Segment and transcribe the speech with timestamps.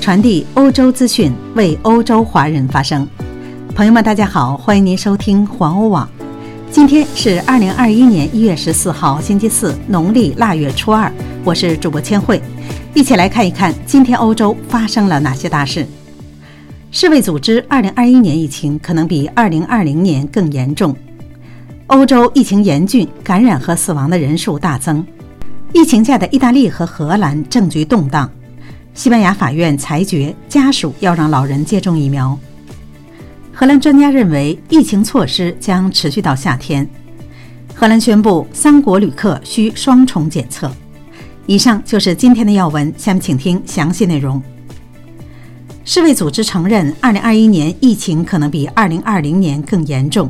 [0.00, 3.06] 传递欧洲资讯，为欧洲华人发声。
[3.74, 6.08] 朋友们，大家好，欢迎您收听环欧网。
[6.70, 11.12] 今天是二零二一年一月十四号，星期四，农历腊月初二。
[11.44, 12.40] 我是主播千惠，
[12.94, 15.86] 一起来看一看今天欧洲发生了哪些大事。
[16.90, 20.96] 世卫组织二零二一年疫情可能比二零二零年更严重。
[21.88, 25.04] 欧洲疫情严峻，感染和死亡的人数大增。
[25.72, 28.30] 疫情下的意大利和荷兰政局动荡。
[28.98, 32.36] 西班牙法院裁决，家属要让老人接种疫苗。
[33.52, 36.84] 荷兰专家认为，疫情措施将持续到夏天。
[37.76, 40.68] 荷兰宣布，三国旅客需双重检测。
[41.46, 44.42] 以上就是今天的要闻，下面请听详细内容。
[45.84, 50.28] 世卫组织承认，2021年疫情可能比2020年更严重。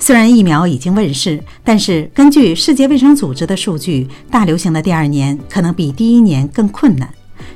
[0.00, 7.08] 虽然疫苗已经问世，但是根据世界卫生组织的数据，大流行的第二年可能比第一年更困难。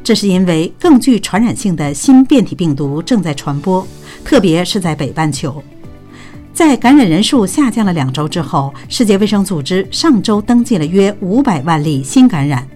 [0.05, 3.85] 这是因为更具传染性的新变体病毒正在传播，
[4.23, 5.65] 特别是在北半球。
[6.53, 12.69] 在感染人数下降了两周之后，世界卫生组织上周登记了约五百万例新感染。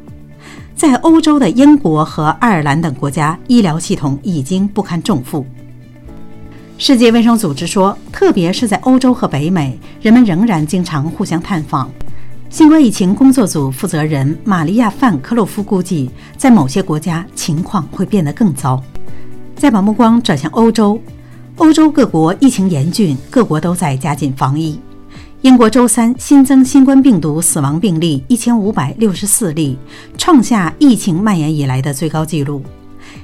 [0.75, 5.45] 在欧洲的英国和爱尔兰等国家，医疗系统已经不堪重负。
[6.79, 11.91] 世界卫生组织说，特别是在欧洲和北美，人们仍然经常互相探访。
[12.51, 18.83] 新冠疫情工作组负责人玛利亚·范科洛夫估计，在某些国家情况会变得更糟。
[19.55, 20.99] 再把目光转向欧洲，
[21.57, 24.81] 欧洲各国疫情严峻，各国都在加紧防疫。
[25.43, 29.79] 英国周三新增新冠病毒死亡病例一千五百六十四例，
[30.17, 32.63] 创下疫情蔓延以来的最高纪录。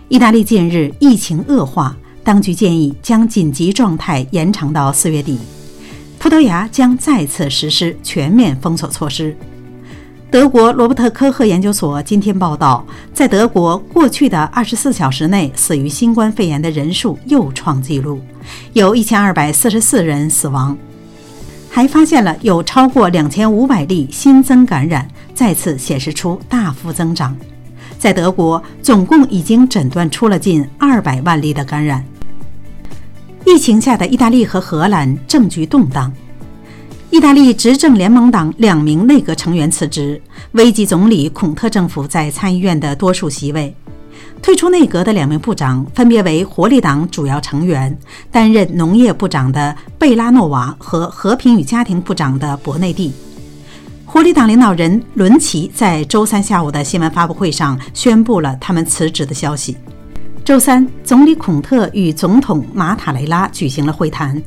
[0.08, 1.96] 意大利近日疫情恶化。
[2.22, 5.38] 当局建议将紧急状态延长到四月底。
[6.24, 9.36] 葡萄牙将再次实施全面封锁措施。
[10.30, 18.22] 德国罗伯特科赫研究所今天报道，在德国过去的二十四小时内死于新冠肺炎的人数又创纪录，
[18.72, 20.74] 有一千二百四十四人死亡，
[21.68, 27.36] 还发现了有超过两千五百例新增感染，再次显示出大幅增长。
[27.98, 32.02] 在德国，总共已经诊断出了近二百万例的感染。
[33.46, 36.10] 疫情下的意大利和荷兰政局动荡，
[37.10, 40.20] 意大利执政联盟党两名内阁成员辞职，
[40.52, 43.74] 危及总理孔特政府在参议院的多数席位。
[44.40, 47.96] 退出内阁的两名部长分别为活力党主要成员、
[48.30, 53.12] 担任农业部长的贝拉诺瓦和和平与家庭部长的博内蒂。
[54.06, 59.76] 活力党领导人伦齐在周三下午的新闻发布会上宣布了他们辞职的消息。
[60.44, 64.40] 周三，总理孔特与总统马塔雷拉举行了会谈。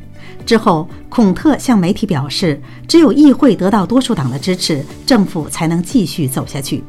[0.46, 6.84] 之后，孔特向媒体表示，只有议会得到多数党的支持，政府才能继续走下去。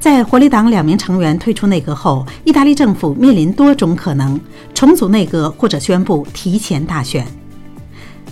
[0.00, 4.38] 在活力党两名成员退出内阁后，意大利政府面临多种可能：
[4.74, 7.24] 重组内阁或者宣布提前大选。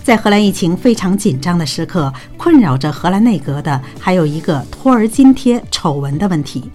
[0.03, 6.69] 在荷兰疫情非常紧张的时刻，困扰着荷兰内阁的还有一个托儿津贴丑闻的问题。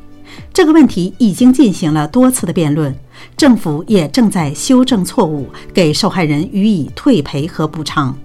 [0.53, 2.94] 这个问题已经进行了多次的辩论。
[3.37, 8.16] 政府也正在修正错误，给受害人予以退赔和补偿。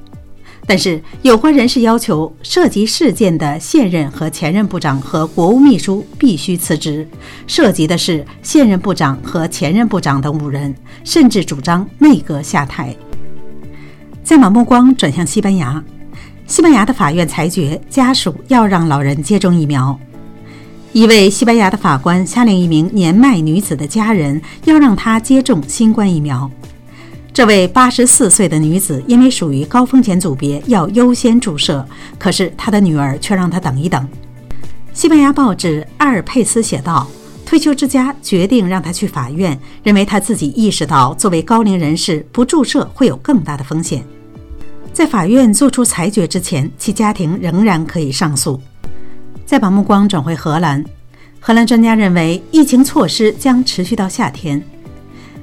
[0.66, 7.06] 但是，有关人士要求涉及事件的现任和前任部长和国务秘书必须辞职，
[7.48, 12.96] 涉及的是现任部长和前任部长等五人，甚至主张内阁下台。
[14.24, 15.84] 再把目光转向西班牙，
[16.48, 20.00] 西班牙的法院裁决，家属要让老人接种疫苗。
[20.94, 26.50] 一位西班牙的法官下令一名年迈女子的家人要让她接种新冠疫苗。
[27.34, 31.84] 这位八十四岁的女子因为属于高风险组别，要优先注射，
[32.20, 34.08] 可是她的女儿却让她等一等。
[34.94, 37.08] 西班牙报纸《阿尔佩斯》写道
[37.44, 44.06] ：“退休之家决定让她去法院，认为她自己意识到作为高龄人士不注射会有更大的风险。
[44.94, 48.62] 在法院作出裁决之前，其家庭仍然可以上诉。”
[49.46, 50.84] 再把目光转回荷兰，
[51.40, 54.62] 荷兰专家认为疫情措施将持续到夏天。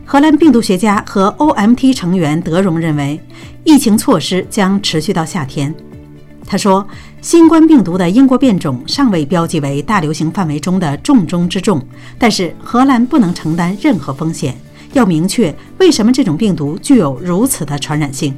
[0.04, 3.20] 荷兰病毒学家和 OMT 成员德荣认为，
[3.62, 5.72] 疫情措施将持续到夏天。
[6.44, 6.84] 他说，
[7.20, 11.80] 新冠病毒的英国变种尚未标记为大流行范围中的重中之重，
[12.18, 14.56] 但是荷兰不能承担任何风险。
[14.92, 18.34] 要明确为什么这种病毒具有如此的传染性。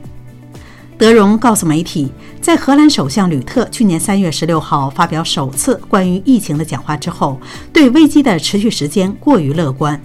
[1.03, 7.41] 德荣告诉媒体，在荷兰首相吕特去年三月十六号发表首次关于疫情的讲话之后，
[7.73, 10.01] 对危机的持续时间过于乐观。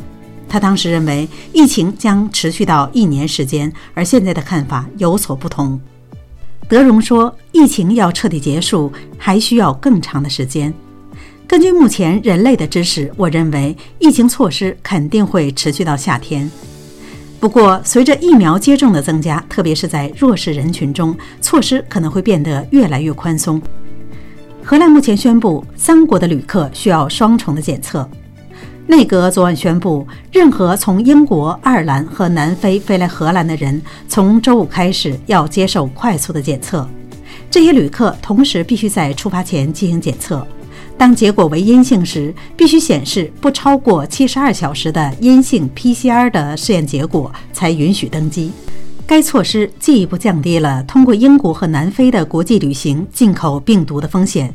[0.49, 5.79] 他当时认为疫情将持续到一年时间，而现在的看法有所不同。
[6.67, 10.73] 德荣说，疫情要彻底结束还需要更长的时间。
[11.45, 16.49] 根据目前人类的知识，我认为疫情措施肯定会持续到夏天。
[17.47, 23.61] 不过，随着疫苗接种的增加，特别是在弱势人群中，措施可能会变得越来越宽松。
[24.61, 28.05] 荷兰目前宣布，三国的旅客需要双重的检测。
[28.85, 36.85] 内阁昨晚宣布，任何从英国、爱尔兰和南非飞来荷兰的人，从周五开始要接受快速的检测。
[37.49, 40.45] 这些旅客同时必须在出发前进行检测。
[40.97, 48.51] 当结果为阴性时，必须显示不超过七十二小时的阴性 PCR 的试验结果，才允许登机。
[49.05, 54.53] 该措施进一步降低了通过英国和南非的国际旅行进口病毒的风险。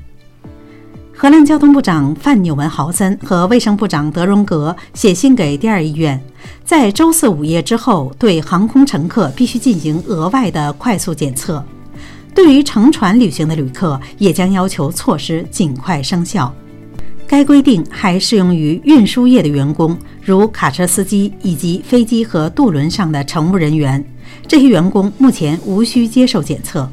[1.15, 6.21] 荷兰交通部长范纽文豪森和卫生部长德荣格写信给第二医院，
[6.65, 11.65] 在周四午夜之后，对航空乘客必须进行额外的快速检测。
[12.35, 16.53] 对于乘船旅行的旅客，也将要求措施尽快生效。
[17.27, 24.05] 该规定还适用于运输业的员工，如卡车司机以及飞机和渡轮上的乘务人员。
[24.47, 26.89] 这些员工目前无需接受检测。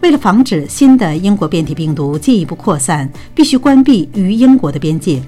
[0.00, 5.22] 为了防止新的英国变体病毒进一步扩散，必须关闭与英国的边界。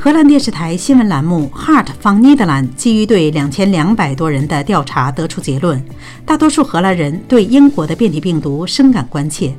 [0.00, 5.84] 荷兰电视台新闻栏目 Heart from Netherlands 基于对两千两百多人的调查得出结论：
[6.24, 9.52] 大多数荷兰人对英国的变体病毒深感关切。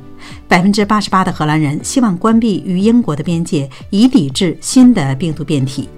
[0.48, 5.90] 百分之八十八的荷兰人希望关闭与英国的边界，以抵制新的病毒变体。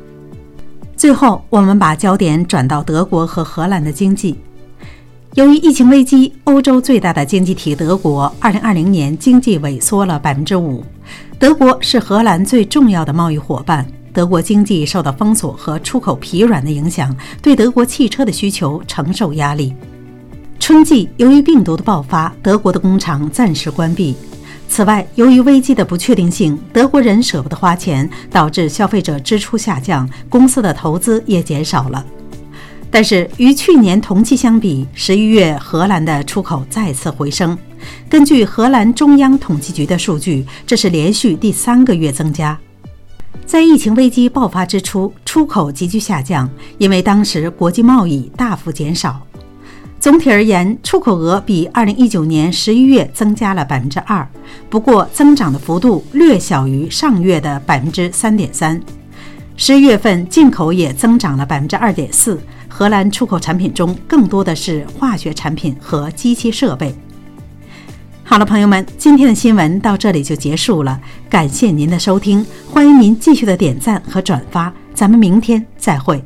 [0.97, 4.37] 最后，我们把焦点转到德国和荷兰的经济。
[5.35, 10.85] 由于疫情危机，欧洲最大的经济体德国，二零二零年经济萎缩了百分之五。
[11.39, 13.87] 德国是荷兰最重要的贸易伙伴。
[14.13, 19.75] 德国经济受到封锁和出口疲软的影响，对德国汽车的需求承受压力。
[20.61, 24.15] 春季由于病毒的爆发，德国的工厂暂时关闭。
[24.69, 32.05] 此外，由于危机的不确定性，德国人舍不得花钱，导致消费者支出下降，公司的投资也减少了。
[32.91, 37.57] 但是与去年同期相比，十一月荷兰的出口再次回升。
[38.09, 42.59] 根据荷兰中央统计局的数据，这是连续第三个月增加。
[43.53, 49.21] 在疫情危机爆发之初，出口急剧下降，因为当时国际贸易大幅减少。
[50.01, 54.27] 总体而言，出口额比2019年11月增加了2%，
[54.71, 58.81] 不过增长的幅度略小于上月的3.3%。
[59.59, 62.39] 十一月份进口也增长了2.4%，
[62.71, 66.95] 荷兰出口产品中更多的是化学产品和机器设备。
[68.33, 70.99] 好了，朋友们，今天的新闻到这里就结束了，
[71.29, 76.25] 感谢您的收听，欢迎您继续的点赞和转发，咱们明天再会。